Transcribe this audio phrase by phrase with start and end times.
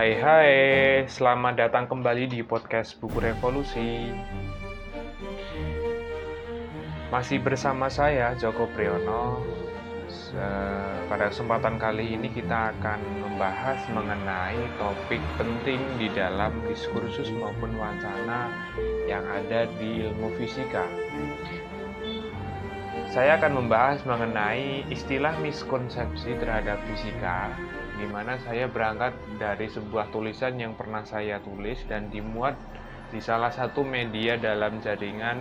[0.00, 0.52] Hai hai,
[1.04, 4.08] selamat datang kembali di podcast Buku Revolusi.
[7.12, 9.44] Masih bersama saya Joko Priyono.
[11.04, 12.96] Pada kesempatan kali ini kita akan
[13.28, 18.48] membahas mengenai topik penting di dalam diskursus maupun wacana
[19.04, 20.88] yang ada di ilmu fisika.
[23.12, 27.52] Saya akan membahas mengenai istilah miskonsepsi terhadap fisika
[28.00, 32.56] di mana saya berangkat dari sebuah tulisan yang pernah saya tulis dan dimuat
[33.12, 35.36] di salah satu media dalam jaringan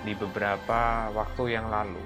[0.00, 2.00] di beberapa waktu yang lalu.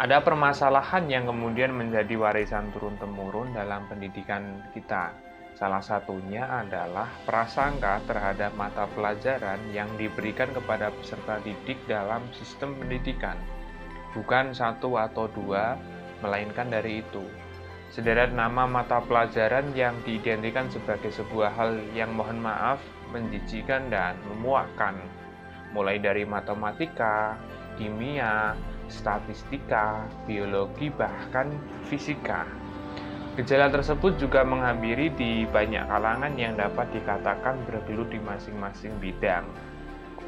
[0.00, 5.12] Ada permasalahan yang kemudian menjadi warisan turun-temurun dalam pendidikan kita.
[5.60, 13.36] Salah satunya adalah prasangka terhadap mata pelajaran yang diberikan kepada peserta didik dalam sistem pendidikan.
[14.16, 15.76] Bukan satu atau dua,
[16.24, 17.49] melainkan dari itu
[17.90, 22.78] sederet nama mata pelajaran yang diidentikan sebagai sebuah hal yang mohon maaf,
[23.10, 24.94] menjijikan dan memuakkan,
[25.74, 27.34] mulai dari matematika,
[27.74, 28.54] kimia,
[28.86, 31.50] statistika, biologi, bahkan
[31.90, 32.46] fisika.
[33.34, 39.46] Gejala tersebut juga menghampiri di banyak kalangan yang dapat dikatakan bergelut di masing-masing bidang,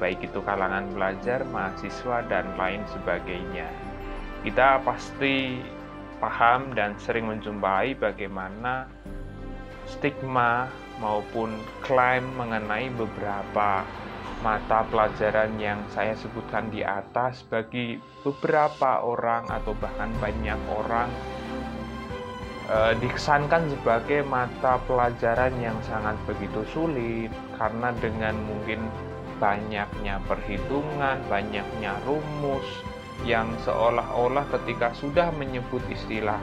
[0.02, 3.70] baik itu kalangan pelajar, mahasiswa, dan lain sebagainya.
[4.42, 5.62] Kita pasti
[6.23, 8.87] paham dan sering menjumpai bagaimana
[9.91, 10.70] stigma
[11.03, 13.83] maupun klaim mengenai beberapa
[14.47, 21.11] mata pelajaran yang saya sebutkan di atas bagi beberapa orang atau bahkan banyak orang
[22.70, 28.83] e, dikesankan sebagai mata pelajaran yang sangat begitu sulit karena dengan mungkin
[29.43, 32.67] banyaknya perhitungan, banyaknya rumus,
[33.22, 36.38] yang seolah-olah ketika sudah menyebut istilah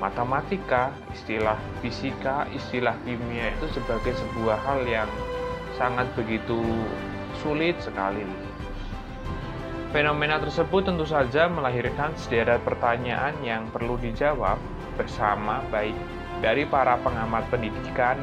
[0.00, 5.10] matematika, istilah fisika, istilah kimia itu sebagai sebuah hal yang
[5.78, 6.60] sangat begitu
[7.42, 8.24] sulit sekali.
[9.94, 14.58] Fenomena tersebut tentu saja melahirkan sederet pertanyaan yang perlu dijawab
[14.98, 15.94] bersama baik
[16.42, 18.18] dari para pengamat pendidikan,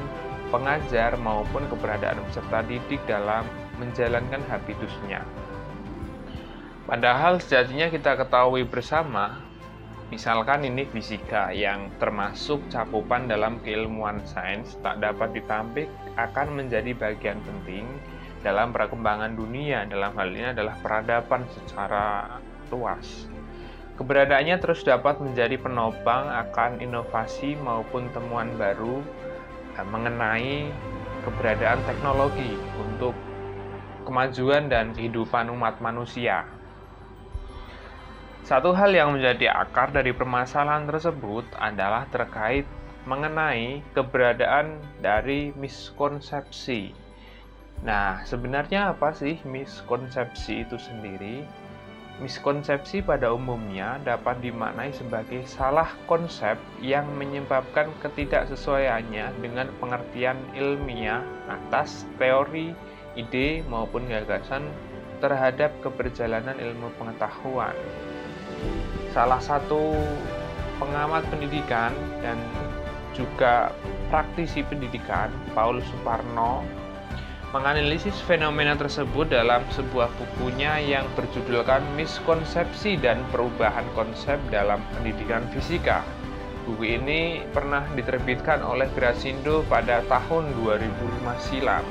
[0.52, 3.48] pengajar maupun keberadaan peserta didik dalam
[3.80, 5.24] menjalankan habitusnya.
[6.92, 9.40] Padahal sejatinya kita ketahui bersama,
[10.12, 15.88] misalkan ini fisika yang termasuk cakupan dalam keilmuan sains tak dapat ditampik
[16.20, 17.88] akan menjadi bagian penting
[18.44, 22.36] dalam perkembangan dunia dalam hal ini adalah peradaban secara
[22.68, 23.24] luas.
[23.96, 29.00] Keberadaannya terus dapat menjadi penopang akan inovasi maupun temuan baru
[29.80, 30.68] eh, mengenai
[31.24, 33.16] keberadaan teknologi untuk
[34.04, 36.60] kemajuan dan kehidupan umat manusia.
[38.52, 42.68] Satu hal yang menjadi akar dari permasalahan tersebut adalah terkait
[43.08, 46.92] mengenai keberadaan dari miskonsepsi.
[47.88, 51.48] Nah, sebenarnya apa sih miskonsepsi itu sendiri?
[52.20, 62.04] Miskonsepsi pada umumnya dapat dimaknai sebagai salah konsep yang menyebabkan ketidaksesuaiannya dengan pengertian ilmiah atas
[62.20, 62.76] teori,
[63.16, 64.68] ide, maupun gagasan
[65.24, 67.80] terhadap keberjalanan ilmu pengetahuan
[69.12, 69.96] salah satu
[70.80, 72.40] pengamat pendidikan dan
[73.12, 73.76] juga
[74.08, 76.64] praktisi pendidikan Paul Suparno
[77.52, 86.00] menganalisis fenomena tersebut dalam sebuah bukunya yang berjudulkan Miskonsepsi dan Perubahan Konsep dalam Pendidikan Fisika.
[86.64, 91.84] Buku ini pernah diterbitkan oleh Grasindo pada tahun 2005 silam.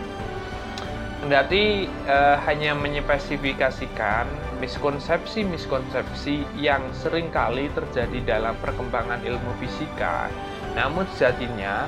[1.20, 4.24] Kendati eh, hanya menyespesifikasikan
[4.64, 10.32] miskonsepsi-miskonsepsi yang sering kali terjadi dalam perkembangan ilmu fisika,
[10.72, 11.84] namun sejatinya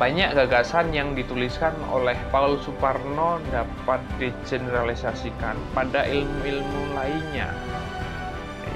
[0.00, 7.52] banyak gagasan yang dituliskan oleh Paul Suparno dapat digeneralisasikan pada ilmu-ilmu lainnya.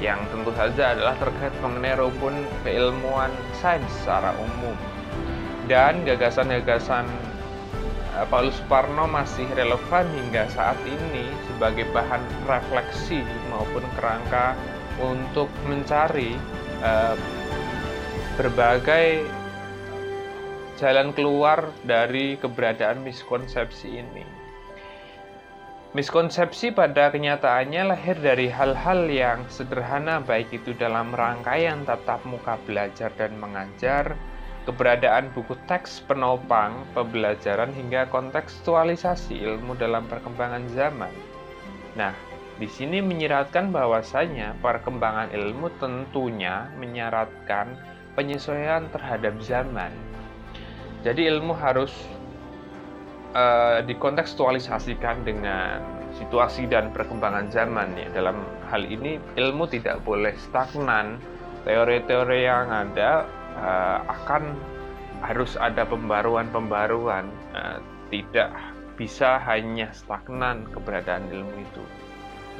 [0.05, 4.77] Yang tentu saja adalah terkait mengenai rumpun keilmuan sains secara umum.
[5.65, 7.09] Dan gagasan-gagasan
[8.31, 14.55] Paulus Suparno masih relevan hingga saat ini sebagai bahan refleksi maupun kerangka
[15.03, 16.39] untuk mencari
[16.79, 17.19] uh,
[18.39, 19.27] berbagai
[20.79, 24.27] jalan keluar dari keberadaan miskonsepsi ini.
[25.95, 33.15] Miskonsepsi pada kenyataannya lahir dari hal-hal yang sederhana baik itu dalam rangkaian tatap muka belajar
[33.15, 34.19] dan mengajar,
[34.65, 41.13] keberadaan buku teks penopang pembelajaran hingga kontekstualisasi ilmu dalam perkembangan zaman.
[41.95, 42.17] Nah,
[42.57, 47.77] di sini menyiratkan bahwasanya perkembangan ilmu tentunya menyaratkan
[48.17, 49.93] penyesuaian terhadap zaman.
[51.05, 51.93] Jadi ilmu harus
[53.37, 55.83] uh, dikontekstualisasikan dengan
[56.17, 58.09] situasi dan perkembangan zaman ya.
[58.15, 58.41] Dalam
[58.71, 61.19] hal ini ilmu tidak boleh stagnan.
[61.65, 63.25] Teori-teori yang ada
[63.59, 64.55] uh, akan
[65.25, 67.29] harus ada pembaruan-pembaruan.
[67.57, 67.79] Uh,
[68.13, 68.53] tidak
[68.95, 71.85] bisa hanya stagnan keberadaan ilmu itu.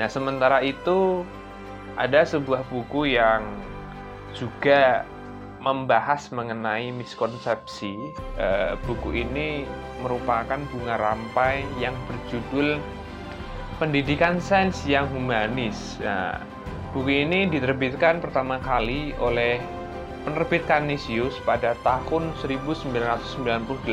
[0.03, 1.23] Nah, sementara itu
[1.95, 3.47] ada sebuah buku yang
[4.35, 5.07] juga
[5.63, 7.95] membahas mengenai miskonsepsi.
[8.35, 9.63] Uh, buku ini
[10.03, 12.83] merupakan bunga rampai yang berjudul
[13.75, 15.99] Pendidikan Sains yang Humanis.
[15.99, 16.39] Nah,
[16.95, 19.59] buku ini diterbitkan pertama kali oleh
[20.25, 23.85] penerbit Canisius pada tahun 1998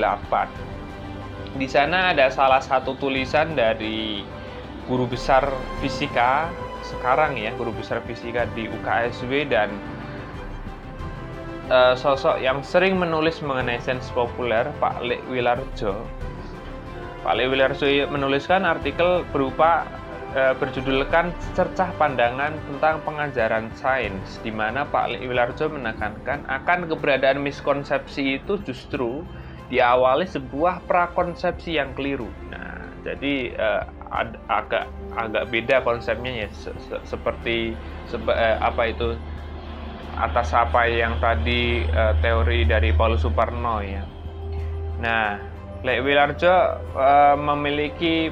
[1.59, 4.23] di sana ada salah satu tulisan dari
[4.87, 5.43] guru besar
[5.83, 6.47] fisika
[6.91, 9.69] sekarang ya, guru besar fisika di UKSW dan
[11.71, 15.95] uh, sosok yang sering menulis mengenai sains populer, Pak Lek Wilarjo.
[17.21, 19.87] Pak Lek Wilarjo menuliskan artikel berupa
[20.35, 28.41] uh, berjudulkan cercah pandangan tentang pengajaran sains di mana Pak Wilarjo menekankan akan keberadaan miskonsepsi
[28.41, 29.23] itu justru
[29.71, 32.27] diawali sebuah prakonsepsi yang keliru.
[32.51, 37.75] Nah, jadi uh, ad, agak agak beda konsepnya ya se, se, seperti
[38.11, 39.15] sebe, uh, apa itu
[40.19, 44.03] atas apa yang tadi uh, teori dari Paulus Suparno ya.
[44.99, 45.39] Nah,
[45.81, 46.55] Lek Wilarjo
[46.93, 48.29] uh, memiliki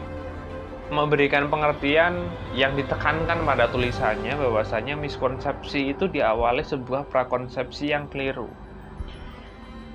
[0.90, 8.50] memberikan pengertian yang ditekankan pada tulisannya bahwasanya miskonsepsi itu diawali sebuah prakonsepsi yang keliru.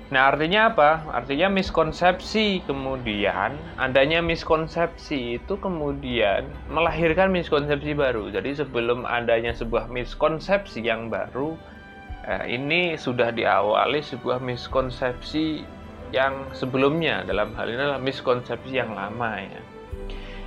[0.05, 1.01] Nah, artinya apa?
[1.11, 8.29] Artinya miskonsepsi kemudian adanya miskonsepsi itu kemudian melahirkan miskonsepsi baru.
[8.29, 11.57] Jadi sebelum adanya sebuah miskonsepsi yang baru,
[12.23, 15.65] eh, ini sudah diawali sebuah miskonsepsi
[16.13, 17.25] yang sebelumnya.
[17.25, 19.74] Dalam hal ini adalah miskonsepsi yang lama ya.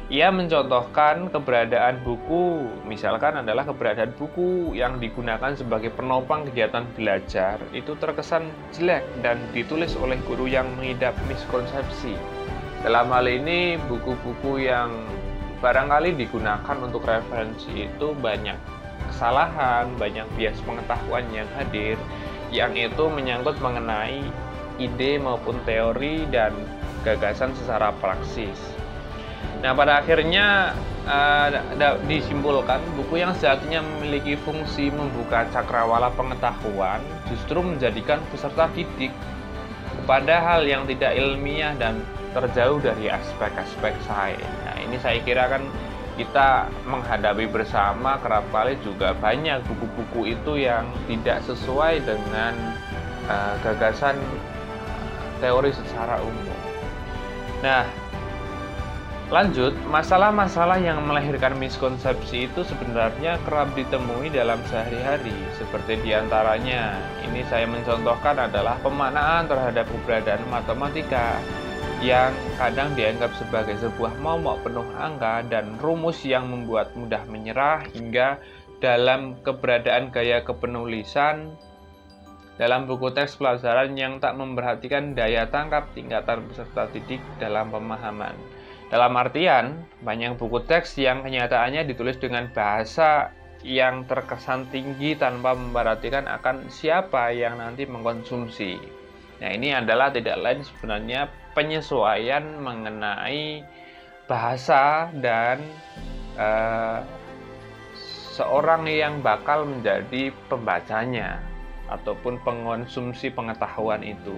[0.09, 7.93] Ia mencontohkan keberadaan buku, misalkan adalah keberadaan buku yang digunakan sebagai penopang kegiatan belajar itu
[7.93, 12.17] terkesan jelek dan ditulis oleh guru yang mengidap miskonsepsi.
[12.81, 14.89] Dalam hal ini, buku-buku yang
[15.61, 18.57] barangkali digunakan untuk referensi itu banyak
[19.13, 22.01] kesalahan, banyak bias pengetahuan yang hadir,
[22.49, 24.25] yang itu menyangkut mengenai
[24.81, 26.57] ide maupun teori dan
[27.05, 28.57] gagasan secara praksis.
[29.59, 30.77] Nah, pada akhirnya
[31.09, 31.49] uh,
[32.07, 39.11] disimpulkan buku yang sejatinya memiliki fungsi membuka cakrawala pengetahuan justru menjadikan peserta didik
[39.99, 41.99] kepada hal yang tidak ilmiah dan
[42.33, 44.53] terjauh dari aspek-aspek sains.
[44.63, 45.67] Nah, ini saya kira kan
[46.15, 52.55] kita menghadapi bersama kerap kali juga banyak buku-buku itu yang tidak sesuai dengan
[53.31, 54.19] uh, gagasan
[55.39, 56.59] teori secara umum.
[57.63, 57.87] Nah,
[59.29, 66.97] Lanjut, masalah-masalah yang melahirkan miskonsepsi itu sebenarnya kerap ditemui dalam sehari-hari, seperti di antaranya,
[67.29, 71.37] ini saya mencontohkan adalah pemaknaan terhadap keberadaan matematika,
[72.01, 78.41] yang kadang dianggap sebagai sebuah momok penuh angka dan rumus yang membuat mudah menyerah hingga
[78.81, 81.53] dalam keberadaan gaya kepenulisan
[82.59, 88.35] dalam buku teks pelajaran yang tak memperhatikan daya tangkap tingkatan peserta didik dalam pemahaman.
[88.89, 96.25] Dalam artian, banyak buku teks yang kenyataannya ditulis dengan bahasa yang terkesan tinggi tanpa memperhatikan
[96.25, 98.81] akan siapa yang nanti mengkonsumsi.
[99.45, 103.61] Nah, ini adalah tidak lain sebenarnya penyesuaian mengenai
[104.25, 105.61] bahasa dan
[106.41, 107.05] uh,
[108.39, 111.43] seorang yang bakal menjadi pembacanya
[111.93, 114.37] ataupun pengonsumsi pengetahuan itu.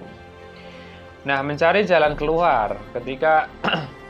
[1.21, 3.45] Nah, mencari jalan keluar ketika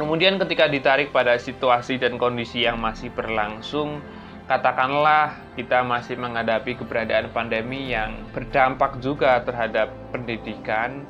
[0.00, 4.00] Kemudian ketika ditarik pada situasi dan kondisi yang masih berlangsung,
[4.48, 11.04] katakanlah kita masih menghadapi keberadaan pandemi yang berdampak juga terhadap pendidikan,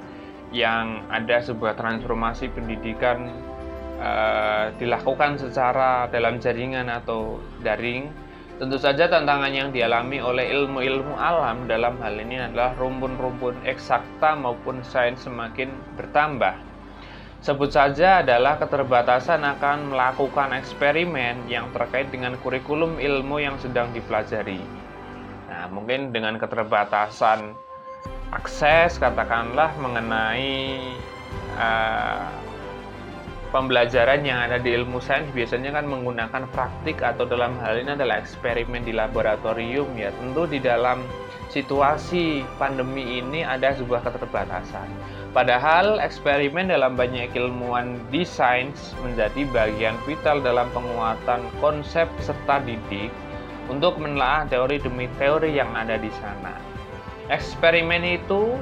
[0.50, 3.30] yang ada sebuah transformasi pendidikan
[4.02, 8.10] uh, dilakukan secara dalam jaringan atau daring.
[8.58, 14.82] Tentu saja tantangan yang dialami oleh ilmu-ilmu alam dalam hal ini adalah rumpun-rumpun eksakta maupun
[14.82, 16.69] sains semakin bertambah
[17.40, 24.60] Sebut saja adalah keterbatasan akan melakukan eksperimen yang terkait dengan kurikulum ilmu yang sedang dipelajari.
[25.48, 27.56] Nah, mungkin dengan keterbatasan
[28.28, 30.84] akses, katakanlah mengenai
[31.56, 32.28] uh,
[33.50, 38.22] pembelajaran yang ada di ilmu sains biasanya kan menggunakan praktik atau dalam hal ini adalah
[38.22, 40.14] eksperimen di laboratorium ya.
[40.14, 41.02] Tentu di dalam
[41.50, 44.86] situasi pandemi ini ada sebuah keterbatasan.
[45.30, 53.10] Padahal eksperimen dalam banyak ilmuwan di sains menjadi bagian vital dalam penguatan konsep peserta didik
[53.70, 56.58] untuk menelaah teori demi teori yang ada di sana.
[57.30, 58.58] Eksperimen itu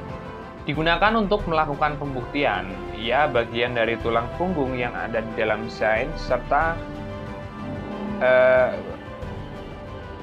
[0.68, 2.68] digunakan untuk melakukan pembuktian.
[2.92, 6.76] Ia bagian dari tulang punggung yang ada di dalam sains serta
[8.20, 8.76] uh,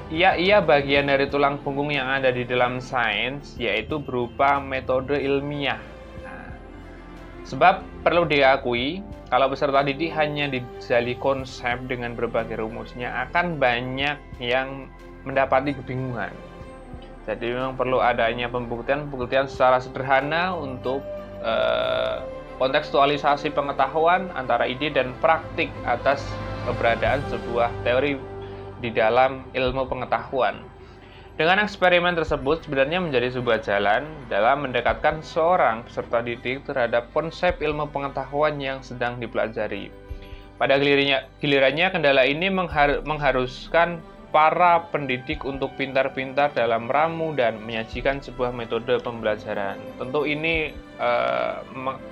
[0.06, 5.82] ia ia bagian dari tulang punggung yang ada di dalam sains yaitu berupa metode ilmiah.
[6.22, 6.54] Nah,
[7.42, 14.86] sebab perlu diakui kalau peserta didik hanya dijali konsep dengan berbagai rumusnya akan banyak yang
[15.26, 16.30] mendapati kebingungan.
[17.26, 21.02] Jadi memang perlu adanya pembuktian-pembuktian secara sederhana untuk
[21.42, 22.22] eh,
[22.62, 26.22] kontekstualisasi pengetahuan antara ide dan praktik atas
[26.64, 28.16] keberadaan sebuah teori
[28.78, 30.62] di dalam ilmu pengetahuan.
[31.36, 37.92] Dengan eksperimen tersebut sebenarnya menjadi sebuah jalan dalam mendekatkan seorang peserta didik terhadap konsep ilmu
[37.92, 39.92] pengetahuan yang sedang dipelajari.
[40.56, 44.00] Pada gilirannya, gilirannya kendala ini menghar mengharuskan
[44.36, 49.80] para pendidik untuk pintar-pintar dalam ramu dan menyajikan sebuah metode pembelajaran.
[49.96, 51.64] Tentu ini uh,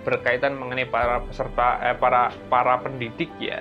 [0.08, 3.60] berkaitan mengenai para peserta eh, para para pendidik ya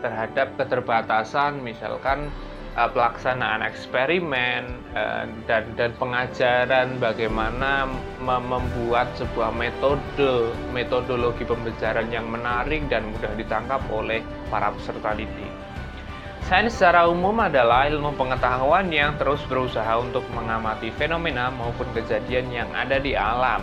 [0.00, 2.32] terhadap keterbatasan misalkan
[2.80, 4.64] uh, pelaksanaan eksperimen
[4.96, 7.92] uh, dan dan pengajaran bagaimana
[8.24, 15.67] membuat sebuah metode metodologi pembelajaran yang menarik dan mudah ditangkap oleh para peserta didik.
[16.48, 22.70] Sains secara umum adalah ilmu pengetahuan yang terus berusaha untuk mengamati fenomena maupun kejadian yang
[22.72, 23.60] ada di alam.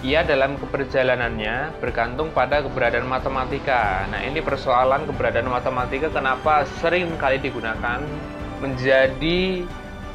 [0.00, 4.08] Ia dalam keperjalanannya bergantung pada keberadaan matematika.
[4.08, 8.00] Nah, ini persoalan keberadaan matematika kenapa sering kali digunakan
[8.64, 9.68] menjadi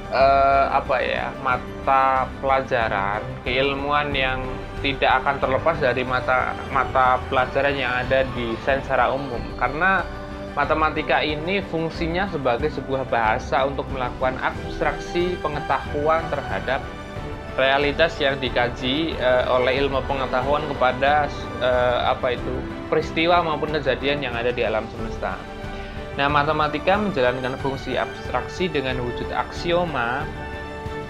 [0.10, 4.42] uh, apa ya mata pelajaran keilmuan yang
[4.82, 10.02] tidak akan terlepas dari mata mata pelajaran yang ada di sains secara umum karena
[10.52, 16.84] Matematika ini fungsinya sebagai sebuah bahasa untuk melakukan abstraksi pengetahuan terhadap
[17.56, 21.32] realitas yang dikaji uh, oleh ilmu pengetahuan kepada
[21.64, 22.54] uh, apa itu
[22.92, 25.40] peristiwa maupun kejadian yang ada di alam semesta.
[26.20, 30.28] Nah, matematika menjalankan fungsi abstraksi dengan wujud aksioma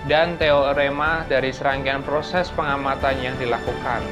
[0.06, 4.06] dan teorema dari serangkaian proses pengamatan yang dilakukan.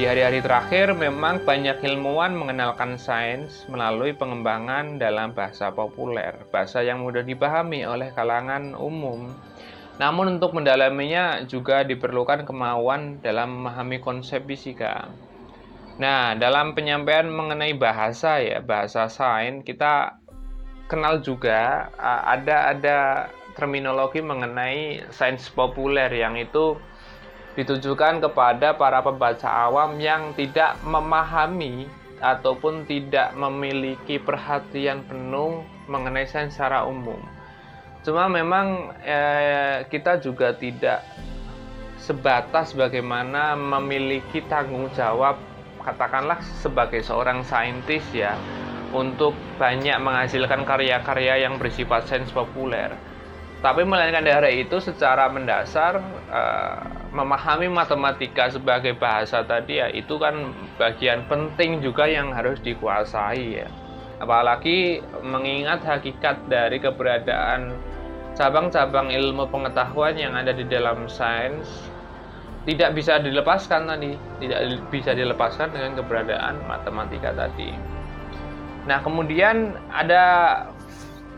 [0.00, 7.04] Di hari-hari terakhir, memang banyak ilmuwan mengenalkan sains melalui pengembangan dalam bahasa populer, bahasa yang
[7.04, 9.28] mudah dipahami oleh kalangan umum.
[10.00, 15.12] Namun untuk mendalaminya juga diperlukan kemauan dalam memahami konsep fisika.
[16.00, 20.16] Nah, dalam penyampaian mengenai bahasa ya, bahasa sains, kita
[20.88, 22.98] kenal juga ada ada
[23.52, 26.80] terminologi mengenai sains populer yang itu
[27.58, 31.90] ditujukan kepada para pembaca awam yang tidak memahami
[32.20, 37.18] ataupun tidak memiliki perhatian penuh mengenai sains secara umum.
[38.06, 41.04] Cuma memang eh, kita juga tidak
[42.00, 45.36] sebatas bagaimana memiliki tanggung jawab
[45.84, 48.36] katakanlah sebagai seorang saintis ya
[48.92, 52.92] untuk banyak menghasilkan karya-karya yang bersifat sains populer
[53.60, 56.00] tapi melainkan dari itu secara mendasar
[56.32, 63.62] uh, memahami matematika sebagai bahasa tadi ya itu kan bagian penting juga yang harus dikuasai
[63.62, 63.68] ya.
[64.20, 67.74] Apalagi mengingat hakikat dari keberadaan
[68.38, 71.90] cabang-cabang ilmu pengetahuan yang ada di dalam sains
[72.68, 74.60] tidak bisa dilepaskan tadi tidak
[74.92, 77.74] bisa dilepaskan dengan keberadaan matematika tadi.
[78.86, 80.24] Nah kemudian ada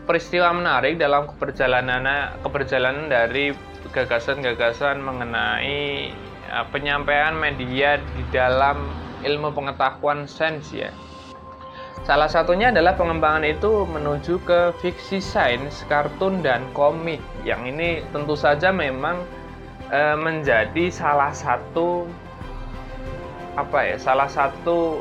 [0.03, 3.55] peristiwa menarik dalam keperjalanan keperjalanan dari
[3.93, 6.11] gagasan-gagasan mengenai
[6.49, 8.89] uh, penyampaian media di dalam
[9.23, 10.91] ilmu pengetahuan sains ya.
[12.03, 17.23] Salah satunya adalah pengembangan itu menuju ke fiksi sains, kartun dan komik.
[17.47, 19.23] Yang ini tentu saja memang
[19.87, 22.03] e, menjadi salah satu
[23.55, 23.95] apa ya?
[23.95, 24.99] Salah satu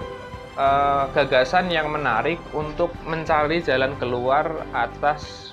[0.54, 5.50] uh, gagasan yang menarik untuk mencari jalan keluar atas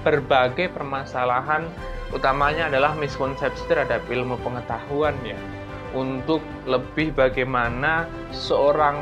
[0.00, 1.66] berbagai permasalahan
[2.14, 5.38] utamanya adalah miskonsepsi terhadap ilmu pengetahuan ya.
[5.96, 9.00] Untuk lebih bagaimana seorang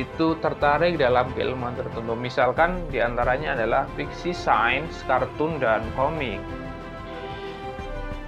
[0.00, 2.16] itu tertarik dalam keilmuan tertentu.
[2.16, 6.40] Misalkan di antaranya adalah fiksi sains, kartun, dan komik.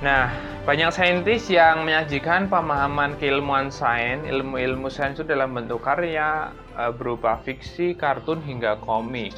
[0.04, 0.28] Nah,
[0.68, 7.40] banyak saintis yang menyajikan pemahaman keilmuan sains, ilmu-ilmu sains itu dalam bentuk karya eh, berupa
[7.40, 9.32] fiksi, kartun hingga komik.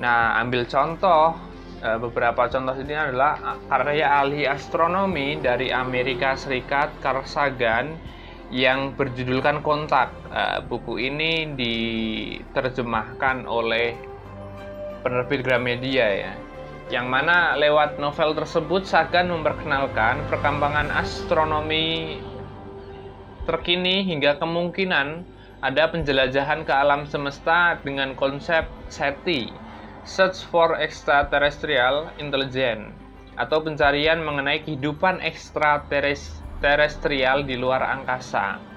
[0.00, 1.36] Nah, ambil contoh
[1.80, 7.96] beberapa contoh ini adalah karya ahli astronomi dari Amerika Serikat Carl Sagan
[8.52, 10.12] yang berjudulkan Kontak.
[10.28, 13.96] Eh, buku ini diterjemahkan oleh
[15.00, 16.32] penerbit Gramedia ya
[16.90, 22.18] yang mana lewat novel tersebut Sagan memperkenalkan perkembangan astronomi
[23.46, 25.22] terkini hingga kemungkinan
[25.62, 29.54] ada penjelajahan ke alam semesta dengan konsep SETI,
[30.08, 32.96] Search for Extraterrestrial Intelligence,
[33.36, 38.70] atau pencarian mengenai kehidupan ekstraterestrial di luar angkasa.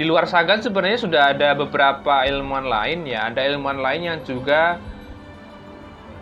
[0.00, 4.80] Di luar Sagan sebenarnya sudah ada beberapa ilmuwan lain ya, ada ilmuwan lain yang juga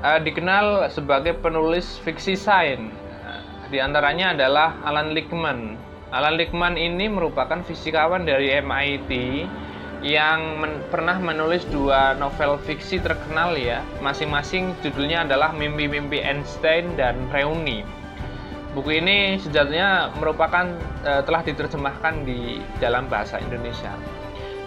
[0.03, 2.91] uh, dikenal sebagai penulis fiksi sains.
[3.69, 5.79] Di antaranya adalah Alan Lickman.
[6.09, 9.11] Alan Lickman ini merupakan fisikawan dari MIT
[10.03, 13.83] yang men pernah menulis dua novel fiksi terkenal ya.
[13.99, 17.83] Masing-masing judulnya adalah Mimpi-mimpi Einstein dan Reuni.
[18.77, 20.71] Buku ini sejatinya merupakan
[21.03, 23.91] uh, telah diterjemahkan di dalam bahasa Indonesia.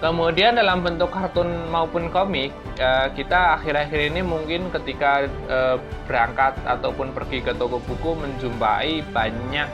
[0.02, 2.50] Kemudian dalam bentuk kartun maupun komik,
[2.82, 5.78] eh, kita akhir-akhir ini mungkin ketika eh,
[6.10, 9.70] berangkat ataupun pergi ke toko buku menjumpai banyak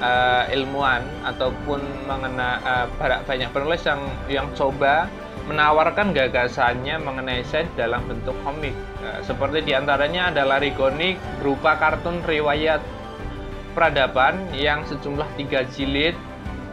[0.00, 2.88] eh, ilmuwan ataupun mengenai
[3.26, 5.10] banyak penulis yang yang coba
[5.48, 8.76] menawarkan gagasannya mengenai sains dalam bentuk komik.
[9.24, 12.84] Seperti di antaranya ada Larigonic berupa kartun riwayat
[13.72, 16.12] peradaban yang sejumlah tiga jilid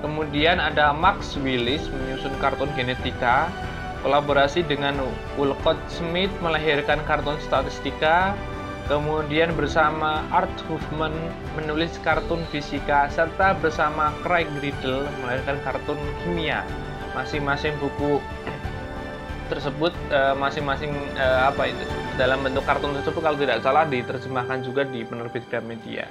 [0.06, 3.50] Kemudian ada Max Willis menyusun kartun genetika,
[4.06, 5.02] kolaborasi dengan
[5.34, 8.38] Wolcott Smith melahirkan kartun statistika,
[8.86, 11.14] kemudian bersama Art Huffman
[11.58, 16.62] menulis kartun fisika, serta bersama Craig Riddle melahirkan kartun kimia.
[17.18, 18.20] Masing-masing buku
[19.46, 20.90] tersebut eh, masing-masing
[21.22, 21.86] uh, apa itu
[22.18, 26.10] dalam bentuk kartun tersebut kalau tidak salah diterjemahkan juga di penerbit Gramedia.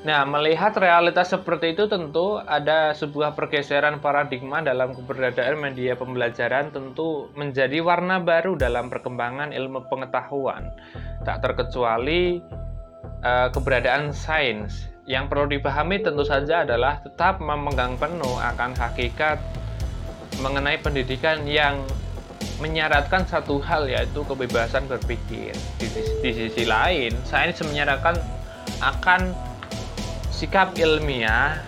[0.00, 7.28] Nah, melihat realitas seperti itu tentu ada sebuah pergeseran paradigma dalam keberadaan media pembelajaran tentu
[7.36, 10.72] menjadi warna baru dalam perkembangan ilmu pengetahuan.
[11.24, 12.40] Tak terkecuali
[13.24, 14.88] uh, keberadaan sains.
[15.04, 19.42] Yang perlu dipahami tentu saja adalah tetap memegang penuh akan hakikat
[20.38, 21.82] mengenai pendidikan yang
[22.62, 25.52] menyaratkan satu hal yaitu kebebasan berpikir.
[25.80, 25.86] Di,
[26.22, 28.16] di sisi lain, sains menyarankan
[28.80, 29.34] akan
[30.30, 31.58] sikap ilmiah,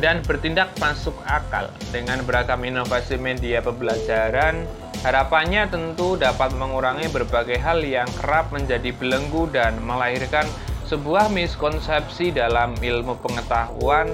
[0.00, 4.64] dan bertindak masuk akal dengan beragam inovasi media pembelajaran.
[5.02, 10.46] Harapannya tentu dapat mengurangi berbagai hal yang kerap menjadi belenggu dan melahirkan
[10.86, 14.06] sebuah miskonsepsi dalam ilmu pengetahuan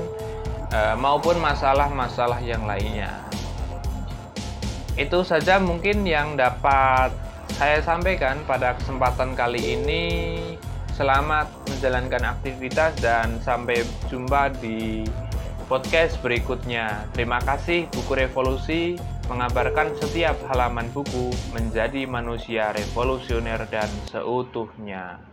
[0.73, 3.13] eh, maupun masalah-masalah yang lainnya.
[4.97, 7.13] Itu saja mungkin yang dapat
[7.61, 10.05] saya sampaikan pada kesempatan kali ini.
[10.97, 15.05] Selamat menjalankan aktivitas dan sampai jumpa di
[15.69, 17.05] podcast berikutnya.
[17.13, 18.97] Terima kasih Buku Revolusi
[19.29, 25.28] mengabarkan setiap halaman buku menjadi manusia revolusioner dan seutuhnya.